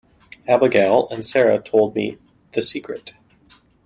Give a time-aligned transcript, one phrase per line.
[0.47, 2.17] Abigail and Sara told me
[2.53, 3.13] the secret.